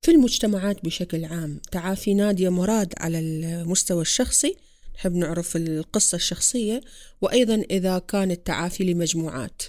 في 0.00 0.10
المجتمعات 0.12 0.84
بشكل 0.84 1.24
عام 1.24 1.60
تعافي 1.72 2.14
نادية 2.14 2.48
مراد 2.48 2.94
على 2.98 3.18
المستوى 3.18 4.02
الشخصي 4.02 4.56
نحب 4.94 5.14
نعرف 5.14 5.56
القصة 5.56 6.16
الشخصية 6.16 6.80
وأيضا 7.22 7.54
إذا 7.54 7.98
كان 7.98 8.30
التعافي 8.30 8.92
لمجموعات 8.92 9.62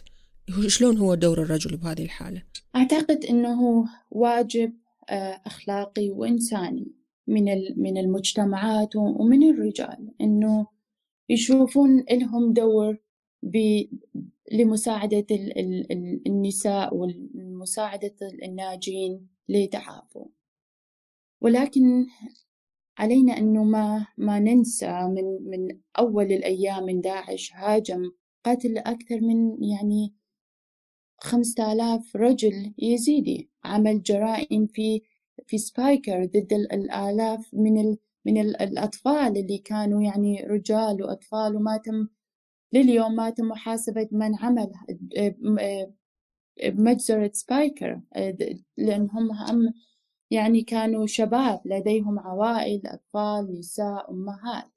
شلون 0.67 0.97
هو 0.97 1.15
دور 1.15 1.41
الرجل 1.41 1.77
بهذه 1.77 2.03
الحالة؟ 2.03 2.43
أعتقد 2.75 3.25
أنه 3.25 3.85
واجب 4.11 4.73
آه، 5.09 5.41
أخلاقي 5.45 6.09
وإنساني 6.09 6.91
من 7.27 7.43
من 7.77 7.97
المجتمعات 7.97 8.95
ومن 8.95 9.49
الرجال 9.49 10.13
أنه 10.21 10.67
يشوفون 11.29 12.05
لهم 12.11 12.53
دور 12.53 12.97
لمساعدة 14.51 15.25
النساء 16.27 16.95
ومساعدة 16.95 18.15
الناجين 18.43 19.27
ليتعافوا 19.49 20.25
ولكن 21.41 22.05
علينا 22.97 23.37
أنه 23.37 23.63
ما 23.63 24.07
ما 24.17 24.39
ننسى 24.39 25.03
من 25.07 25.49
من 25.49 25.79
أول 25.99 26.25
الأيام 26.25 26.83
من 26.85 27.01
داعش 27.01 27.53
هاجم 27.53 28.11
قتل 28.45 28.77
أكثر 28.77 29.21
من 29.21 29.63
يعني 29.63 30.15
خمسة 31.19 31.71
آلاف 31.73 32.15
رجل 32.15 32.73
يزيدي 32.77 33.49
عمل 33.63 34.03
جرائم 34.03 34.67
في 34.67 35.01
في 35.47 35.57
سبايكر 35.57 36.25
ضد 36.25 36.53
الآلاف 36.53 37.53
من 37.53 37.77
ال 37.79 37.97
من 38.25 38.37
الأطفال 38.41 39.37
اللي 39.37 39.57
كانوا 39.57 40.01
يعني 40.01 40.43
رجال 40.43 41.03
وأطفال 41.03 41.55
وما 41.55 41.77
تم 41.77 42.07
لليوم 42.73 43.15
ما 43.15 43.29
تم 43.29 43.45
محاسبة 43.45 44.09
من 44.11 44.35
عمل 44.35 44.71
بمجزرة 46.63 47.31
سبايكر 47.33 48.01
لأنهم 48.77 49.31
هم 49.31 49.73
يعني 50.31 50.61
كانوا 50.61 51.05
شباب 51.05 51.61
لديهم 51.65 52.19
عوائل 52.19 52.81
أطفال 52.87 53.59
نساء 53.59 54.11
أمهات. 54.11 54.71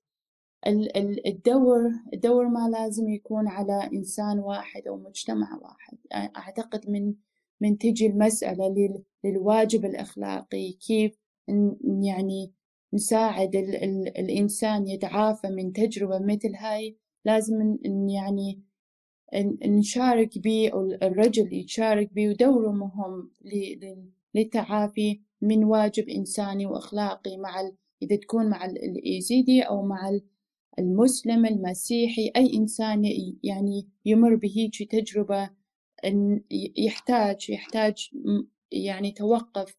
الدور 1.27 1.91
الدور 2.15 2.49
ما 2.49 2.69
لازم 2.69 3.09
يكون 3.09 3.49
على 3.49 3.91
إنسان 3.93 4.39
واحد 4.39 4.89
أو 4.89 4.97
مجتمع 4.97 5.59
واحد. 5.63 5.99
أعتقد 6.37 6.91
من 6.91 7.15
من 7.61 7.79
تجي 7.79 8.07
المسألة 8.07 8.75
للواجب 9.25 9.85
الأخلاقي 9.85 10.73
كيف 10.73 11.19
يعني 12.05 12.53
نساعد 12.95 13.57
ال 13.57 13.77
ال 13.77 14.19
الإنسان 14.19 14.87
يتعافى 14.89 15.49
من 15.49 15.73
تجربة 15.73 16.19
مثل 16.19 16.55
هاي. 16.55 16.97
لازم 17.25 17.79
يعني 18.09 18.63
نشارك 19.65 20.39
به 20.39 20.71
أو 20.73 20.91
الرجل 21.03 21.53
يشارك 21.53 22.13
به 22.13 22.29
ودوره 22.29 22.73
مهم 22.73 23.31
للتعافي 24.35 25.21
من 25.41 25.65
واجب 25.65 26.09
إنساني 26.09 26.67
وأخلاقي 26.67 27.37
مع 27.37 27.71
إذا 28.03 28.17
تكون 28.17 28.51
مع 28.51 28.65
الإيزيدي 28.65 29.63
أو 29.63 29.83
مع 29.83 30.19
المسلم 30.79 31.47
المسيحي 31.47 32.33
أي 32.37 32.55
إنسان 32.55 33.05
يعني 33.43 33.89
يمر 34.05 34.35
بهيج 34.35 34.87
تجربة 34.87 35.51
يحتاج 36.79 37.51
يحتاج 37.51 38.11
يعني 38.73 39.13
توقف 39.13 39.77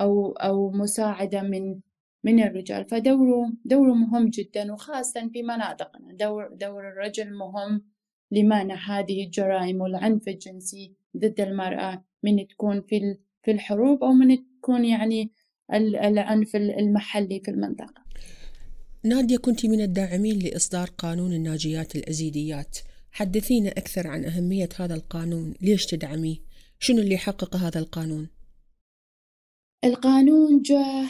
أو 0.00 0.32
أو 0.32 0.70
مساعدة 0.70 1.42
من 1.42 1.80
من 2.24 2.42
الرجال. 2.42 2.84
فدوره 2.84 3.52
دوره 3.64 3.94
مهم 3.94 4.28
جدا 4.30 4.72
وخاصة 4.72 5.28
في 5.28 5.42
مناطقنا 5.42 6.12
دور 6.12 6.48
دور 6.54 6.88
الرجل 6.88 7.34
مهم 7.34 7.82
لمنع 8.30 8.74
هذه 8.74 9.24
الجرائم 9.24 9.80
والعنف 9.80 10.28
الجنسي 10.28 10.92
ضد 11.16 11.40
المرأة 11.40 12.04
من 12.22 12.46
تكون 12.48 12.82
في 12.82 13.18
في 13.42 13.50
الحروب 13.50 14.04
أو 14.04 14.12
من 14.12 14.38
تكون 14.58 14.84
يعني 14.84 15.30
العنف 15.72 16.56
المحلي 16.56 17.40
في 17.40 17.50
المنطقة. 17.50 18.06
نادية 19.04 19.36
كنت 19.36 19.66
من 19.66 19.80
الداعمين 19.80 20.38
لإصدار 20.38 20.90
قانون 20.98 21.32
الناجيات 21.32 21.96
الأزيديات. 21.96 22.78
حدثينا 23.10 23.70
أكثر 23.70 24.06
عن 24.06 24.24
أهمية 24.24 24.68
هذا 24.78 24.94
القانون. 24.94 25.54
ليش 25.62 25.86
تدعميه؟ 25.86 26.36
شنو 26.78 26.98
اللي 26.98 27.16
حقق 27.16 27.56
هذا 27.56 27.80
القانون؟ 27.80 28.28
القانون 29.84 30.62
جاء 30.62 31.06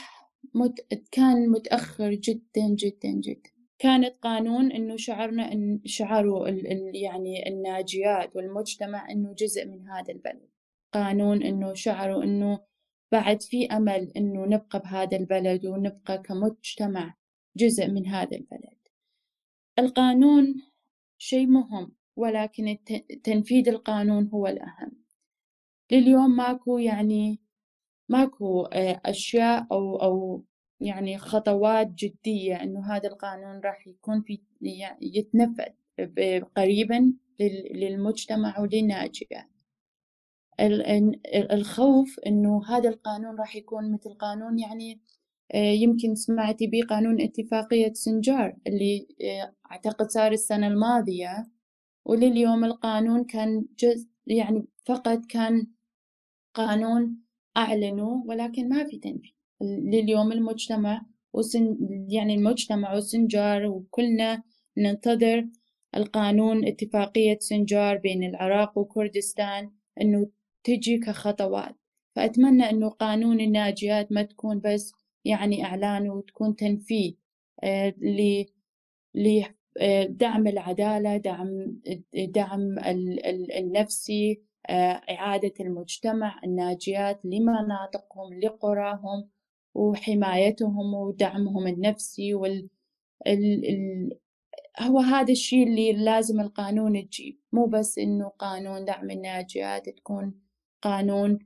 مت... 0.55 1.05
كان 1.11 1.51
متأخر 1.51 2.15
جدا 2.15 2.69
جدا 2.69 3.11
جدا. 3.11 3.56
كانت 3.79 4.17
قانون 4.23 4.73
إنه 4.73 4.97
شعرنا 4.97 5.53
إن 5.53 5.81
شعروا 5.85 6.49
ال... 6.49 6.73
ال... 6.73 6.97
يعني 6.97 7.49
الناجيات 7.49 8.37
والمجتمع 8.37 9.11
إنه 9.11 9.33
جزء 9.33 9.67
من 9.67 9.89
هذا 9.89 10.13
البلد. 10.13 10.49
قانون 10.93 11.43
إنه 11.43 11.75
شعروا 11.75 12.25
إنه 12.25 12.61
بعد 13.13 13.43
في 13.43 13.67
أمل 13.67 14.13
إنه 14.17 14.47
نبقى 14.47 14.79
بهذا 14.81 15.17
البلد 15.17 15.67
ونبقى 15.67 16.19
كمجتمع 16.19 17.15
جزء 17.57 17.89
من 17.89 18.07
هذا 18.07 18.37
البلد. 18.37 18.79
القانون 19.79 20.63
شيء 21.19 21.47
مهم 21.47 21.93
ولكن 22.17 22.79
تنفيذ 23.25 23.69
القانون 23.69 24.31
هو 24.35 24.47
الأهم. 24.47 24.93
لليوم 25.93 26.37
ماكو 26.37 26.79
يعني 26.79 27.41
ماكو 28.09 28.63
آه، 28.63 29.01
أشياء 29.05 29.67
أو 29.73 29.97
أو 29.97 30.45
يعني 30.81 31.19
خطوات 31.19 31.87
جدية 31.87 32.63
إنه 32.63 32.97
هذا 32.97 33.09
القانون 33.09 33.61
راح 33.65 33.87
يكون 33.87 34.23
في 34.23 34.41
يتنفذ 35.01 35.73
قريبا 36.57 37.13
للمجتمع 37.75 38.61
وللناجيات 38.61 39.51
الخوف 41.53 42.21
إنه 42.27 42.63
هذا 42.67 42.89
القانون 42.89 43.37
راح 43.37 43.57
يكون 43.57 43.93
مثل 43.93 44.15
قانون 44.15 44.59
يعني 44.59 45.01
يمكن 45.55 46.15
سمعتي 46.15 46.67
به 46.67 46.81
قانون 46.89 47.21
اتفاقية 47.21 47.93
سنجار 47.93 48.57
اللي 48.67 49.09
أعتقد 49.71 50.11
صار 50.11 50.33
السنة 50.33 50.67
الماضية. 50.67 51.47
ولليوم 52.05 52.65
القانون 52.65 53.25
كان 53.25 53.67
جزء 53.79 54.09
يعني 54.27 54.67
فقط 54.87 55.21
كان 55.29 55.67
قانون 56.55 57.23
أعلنوا 57.57 58.23
ولكن 58.27 58.69
ما 58.69 58.85
في 58.85 58.99
تنفيذ. 58.99 59.36
لليوم 59.63 60.33
المجتمع 60.33 61.03
وسن 61.33 61.77
يعني 62.09 62.35
المجتمع 62.35 62.95
وسنجار 62.95 63.67
وكلنا 63.67 64.43
ننتظر 64.77 65.49
القانون 65.97 66.67
اتفاقية 66.67 67.39
سنجار 67.41 67.97
بين 67.97 68.25
العراق 68.25 68.79
وكردستان 68.79 69.71
إنه 70.01 70.31
تجي 70.65 70.99
كخطوات. 70.99 71.77
فأتمنى 72.17 72.71
إنه 72.71 72.89
قانون 72.89 73.41
الناجيات 73.41 74.13
ما 74.13 74.23
تكون 74.23 74.61
بس 74.65 74.93
يعني 75.25 75.65
إعلان 75.65 76.11
وتكون 76.11 76.57
تنفيذ 76.57 77.15
آه، 77.65 77.95
لدعم 79.15 80.47
العدالة 80.47 81.17
دعم 81.17 81.81
دعم 82.15 82.79
النفسي 83.59 84.43
آه، 84.69 85.01
إعادة 85.11 85.53
المجتمع 85.61 86.41
الناجيات 86.45 87.21
لمناطقهم 87.25 88.41
لقراهم 88.43 89.29
وحمايتهم 89.77 90.95
ودعمهم 90.95 91.67
النفسي 91.67 92.35
وال 92.35 92.69
ال... 93.27 94.19
هو 94.81 94.99
هذا 95.01 95.33
الشيء 95.33 95.69
اللي 95.69 95.93
لازم 95.93 96.41
القانون 96.41 97.09
تجيب 97.11 97.41
مو 97.53 97.67
بس 97.67 97.99
إنه 97.99 98.29
قانون 98.29 98.85
دعم 98.85 99.11
الناجيات 99.11 99.89
تكون 99.89 100.41
قانون 100.83 101.39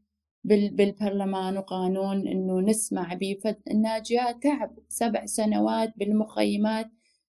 بال... 0.44 0.76
بالبرلمان 0.76 1.58
وقانون 1.58 2.28
إنه 2.28 2.60
نسمع 2.60 3.14
به 3.14 3.36
فالناجيات 3.44 4.42
تعب 4.42 4.78
سبع 4.88 5.26
سنوات 5.26 5.92
بالمخيمات 5.96 6.90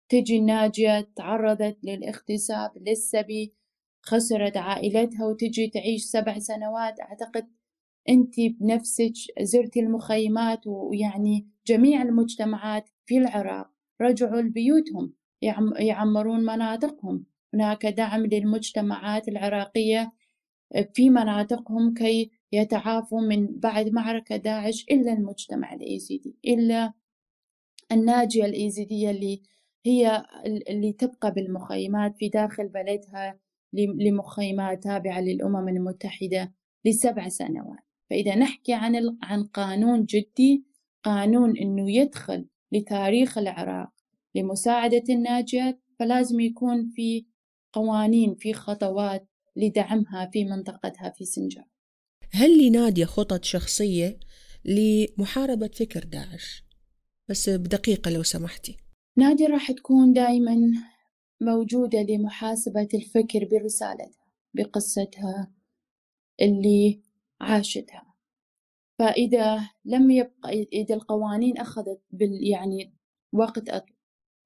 تجي 0.08 0.38
الناجية 0.38 1.08
تعرضت 1.16 1.78
للاغتصاب 1.84 2.70
للسبي 2.76 3.54
خسرت 4.02 4.56
عائلتها 4.56 5.26
وتجي 5.26 5.68
تعيش 5.68 6.02
سبع 6.04 6.38
سنوات. 6.38 7.00
أعتقد 7.00 7.48
أنت 8.08 8.34
بنفسك 8.60 9.12
زرتي 9.40 9.80
المخيمات 9.80 10.66
ويعني 10.66 11.48
جميع 11.66 12.02
المجتمعات 12.02 12.88
في 13.06 13.18
العراق. 13.18 13.70
رجعوا 14.00 14.40
لبيوتهم 14.40 15.12
يعمرون 15.78 16.40
مناطقهم. 16.40 17.24
هناك 17.54 17.86
دعم 17.86 18.26
للمجتمعات 18.26 19.28
العراقية 19.28 20.12
في 20.94 21.10
مناطقهم 21.10 21.94
كي 21.94 22.30
يتعافوا 22.52 23.20
من 23.20 23.46
بعد 23.46 23.88
معركة 23.88 24.36
داعش 24.36 24.84
إلا 24.90 25.12
المجتمع 25.12 25.74
الإيزيدي 25.74 26.36
إلا 26.44 26.92
الناجية 27.92 28.44
الإيزيدية 28.44 29.10
اللي 29.10 29.42
هي 29.86 30.26
اللي 30.46 30.92
تبقى 30.92 31.32
بالمخيمات 31.34 32.16
في 32.16 32.28
داخل 32.28 32.68
بلدها 32.68 33.38
لمخيمات 33.72 34.82
تابعة 34.82 35.20
للأمم 35.20 35.68
المتحدة 35.68 36.52
لسبع 36.84 37.28
سنوات. 37.28 37.87
فإذا 38.10 38.34
نحكي 38.34 38.72
عن 38.72 39.18
عن 39.22 39.44
قانون 39.44 40.04
جدي 40.04 40.64
قانون 41.02 41.56
إنه 41.56 41.90
يدخل 41.90 42.48
لتاريخ 42.72 43.38
العراق 43.38 43.90
لمساعدة 44.34 45.02
الناجيات 45.08 45.80
فلازم 45.98 46.40
يكون 46.40 46.88
في 46.88 47.26
قوانين 47.72 48.34
في 48.34 48.52
خطوات 48.52 49.28
لدعمها 49.56 50.30
في 50.32 50.44
منطقتها 50.44 51.10
في 51.10 51.24
سنجار 51.24 51.64
هل 52.32 52.66
لنادية 52.66 53.04
خطط 53.04 53.44
شخصية 53.44 54.18
لمحاربة 54.64 55.68
فكر 55.68 56.04
داعش؟ 56.04 56.64
بس 57.28 57.50
بدقيقة 57.50 58.10
لو 58.10 58.22
سمحتي 58.22 58.76
نادية 59.16 59.46
راح 59.46 59.72
تكون 59.72 60.12
دائما 60.12 60.56
موجودة 61.40 62.02
لمحاسبة 62.02 62.88
الفكر 62.94 63.48
برسالتها 63.50 64.28
بقصتها 64.54 65.52
اللي 66.40 67.00
عاشتها. 67.40 68.14
فإذا 68.98 69.70
لم 69.84 70.10
يبقى 70.10 70.62
إذا 70.62 70.94
القوانين 70.94 71.58
أخذت 71.58 72.02
بال 72.10 72.46
يعني 72.48 72.94
وقت 73.32 73.68
أطول 73.68 73.96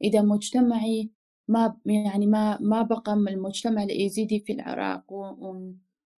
إذا 0.05 0.23
مجتمعي 0.23 1.11
ما 1.49 1.77
يعني 1.87 2.27
ما 2.27 2.59
ما 2.61 2.83
بقى 2.83 3.13
المجتمع 3.13 3.83
الإيزيدي 3.83 4.41
في 4.41 4.53
العراق 4.53 5.13
و... 5.13 5.35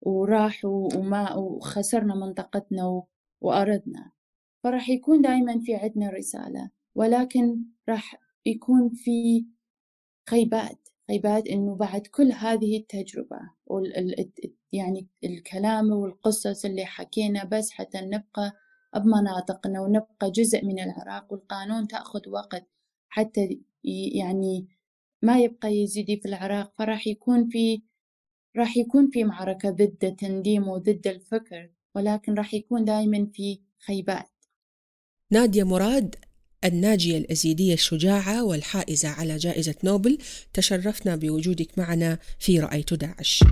وراح 0.02 0.64
وما 0.64 1.34
وخسرنا 1.34 2.14
منطقتنا 2.14 3.02
وأرضنا 3.40 4.12
فراح 4.64 4.88
يكون 4.88 5.22
دائما 5.22 5.60
في 5.60 5.74
عندنا 5.74 6.10
رسالة 6.10 6.70
ولكن 6.94 7.64
راح 7.88 8.20
يكون 8.46 8.90
في 8.94 9.46
غيبات 10.32 10.88
غيبات 11.10 11.46
إنه 11.46 11.76
بعد 11.76 12.06
كل 12.06 12.32
هذه 12.32 12.76
التجربة 12.76 13.38
يعني 14.72 15.08
الكلام 15.24 15.90
والقصص 15.92 16.64
اللي 16.64 16.84
حكينا 16.84 17.44
بس 17.44 17.70
حتى 17.70 18.00
نبقى 18.00 18.52
بمناطقنا 18.96 19.80
ونبقى 19.80 20.30
جزء 20.30 20.64
من 20.64 20.80
العراق 20.80 21.32
والقانون 21.32 21.88
تأخذ 21.88 22.28
وقت 22.28 22.66
حتى 23.08 23.60
يعني 24.14 24.68
ما 25.22 25.38
يبقى 25.38 25.74
يزيدي 25.76 26.16
في 26.16 26.28
العراق 26.28 26.72
فراح 26.78 27.06
يكون 27.06 27.48
في 27.48 27.82
راح 28.56 28.76
يكون 28.76 29.10
في 29.10 29.24
معركة 29.24 29.70
ضد 29.70 30.04
التنديم 30.04 30.68
وضد 30.68 31.06
الفكر 31.06 31.70
ولكن 31.94 32.34
راح 32.34 32.54
يكون 32.54 32.84
دائما 32.84 33.30
في 33.32 33.60
خيبات. 33.86 34.30
نادية 35.30 35.64
مراد 35.64 36.16
الناجية 36.64 37.18
الأزيدية 37.18 37.74
الشجاعة 37.74 38.44
والحائزة 38.44 39.08
على 39.08 39.36
جائزة 39.36 39.74
نوبل. 39.84 40.18
تشرفنا 40.52 41.16
بوجودك 41.16 41.78
معنا 41.78 42.18
في 42.38 42.60
رأيت 42.60 42.94
داعش. 42.94 43.44